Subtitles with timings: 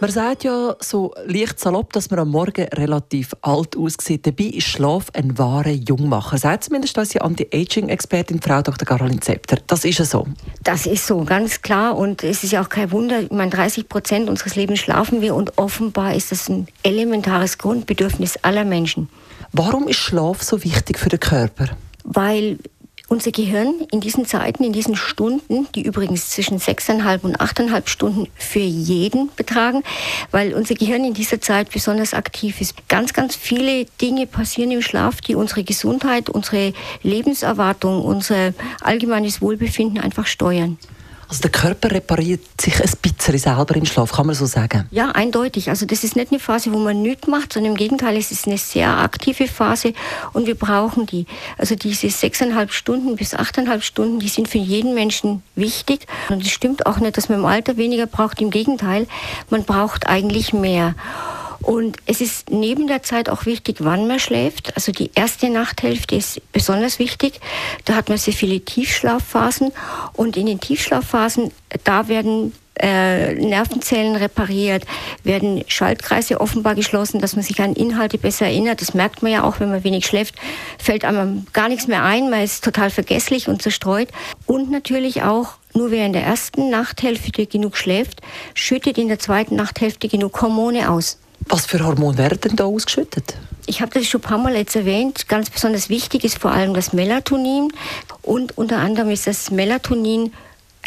[0.00, 4.26] man sagt ja so leicht salopp, dass man am Morgen relativ alt aussieht.
[4.26, 6.38] Dabei ist Schlaf ein wahrer Jungmacher.
[6.38, 8.86] Sagt zumindest unsere Anti-Aging-Expertin Frau Dr.
[8.86, 9.58] Caroline Zepter.
[9.66, 10.26] Das ist ja so.
[10.62, 11.96] Das ist so, ganz klar.
[11.96, 13.20] Und es ist ja auch kein Wunder.
[13.20, 18.38] Ich meine, 30 Prozent unseres Lebens schlafen wir und offenbar ist das ein elementares Grundbedürfnis
[18.42, 19.08] aller Menschen.
[19.52, 21.68] Warum ist Schlaf so wichtig für den Körper?
[22.04, 22.58] Weil
[23.10, 28.28] unser Gehirn in diesen Zeiten, in diesen Stunden, die übrigens zwischen sechseinhalb und achteinhalb Stunden
[28.36, 29.82] für jeden betragen,
[30.30, 32.88] weil unser Gehirn in dieser Zeit besonders aktiv ist.
[32.88, 39.98] Ganz, ganz viele Dinge passieren im Schlaf, die unsere Gesundheit, unsere Lebenserwartung, unser allgemeines Wohlbefinden
[39.98, 40.78] einfach steuern.
[41.30, 44.88] Also der Körper repariert sich ein bisschen selber im Schlaf, kann man so sagen?
[44.90, 45.70] Ja, eindeutig.
[45.70, 48.48] Also das ist nicht eine Phase, wo man nichts macht, sondern im Gegenteil, es ist
[48.48, 49.92] eine sehr aktive Phase
[50.32, 51.26] und wir brauchen die.
[51.56, 56.06] Also diese sechseinhalb Stunden bis achteinhalb Stunden, die sind für jeden Menschen wichtig.
[56.30, 58.40] Und es stimmt auch nicht, dass man im Alter weniger braucht.
[58.40, 59.06] Im Gegenteil,
[59.50, 60.96] man braucht eigentlich mehr.
[61.70, 64.74] Und es ist neben der Zeit auch wichtig, wann man schläft.
[64.74, 67.38] Also die erste Nachthälfte ist besonders wichtig.
[67.84, 69.70] Da hat man sehr viele Tiefschlafphasen.
[70.14, 71.52] Und in den Tiefschlafphasen,
[71.84, 74.84] da werden äh, Nervenzellen repariert,
[75.22, 78.80] werden Schaltkreise offenbar geschlossen, dass man sich an Inhalte besser erinnert.
[78.80, 80.34] Das merkt man ja auch, wenn man wenig schläft,
[80.76, 84.08] fällt einem gar nichts mehr ein, man ist total vergesslich und zerstreut.
[84.44, 88.22] Und natürlich auch nur wer in der ersten Nachthälfte genug schläft,
[88.54, 91.20] schüttet in der zweiten Nachthälfte genug Hormone aus.
[91.48, 93.34] Was für Hormone werden da ausgeschüttet?
[93.66, 95.28] Ich habe das schon ein paar Mal jetzt erwähnt.
[95.28, 97.72] Ganz besonders wichtig ist vor allem das Melatonin.
[98.22, 100.32] Und unter anderem ist das Melatonin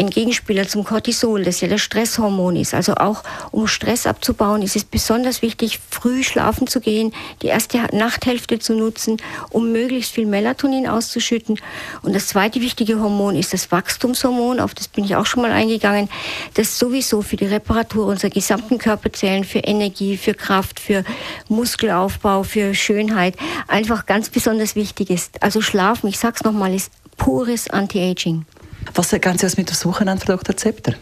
[0.04, 2.73] ein Gegenspieler zum Cortisol, das ja das Stresshormon ist.
[2.73, 7.80] Also auch um Stress abzubauen, ist es besonders wichtig, früh schlafen zu gehen, die erste
[7.96, 9.18] Nachthälfte zu nutzen,
[9.50, 11.59] um möglichst viel Melatonin auszuschütten.
[12.02, 15.52] Und das zweite wichtige Hormon ist das Wachstumshormon, auf das bin ich auch schon mal
[15.52, 16.09] eingegangen,
[16.56, 21.03] das sowieso für die Reparatur unserer gesamten Körperzellen, für Energie, für Kraft, für
[21.47, 23.36] Muskelaufbau, für Schönheit
[23.68, 25.42] einfach ganz besonders wichtig ist.
[25.42, 28.46] Also Schlafen, ich sag's nochmal, ist pures Anti-Aging.
[28.94, 30.57] Was gehen Sie mit das Wochenende, Frau Dr.
[30.57, 30.94] Zepter?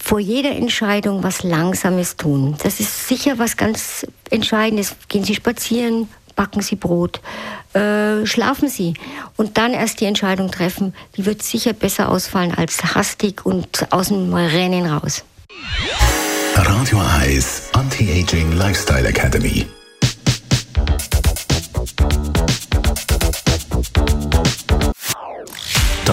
[0.00, 2.56] vor jeder Entscheidung was Langsames tun.
[2.62, 4.96] Das ist sicher was ganz Entscheidendes.
[5.08, 7.20] Gehen Sie spazieren, backen Sie Brot,
[7.74, 8.94] äh, schlafen Sie
[9.36, 10.94] und dann erst die Entscheidung treffen.
[11.16, 15.24] Die wird sicher besser ausfallen als hastig und aus dem Rennen raus.
[16.54, 19.66] Radio Eyes Anti-Aging Lifestyle Academy.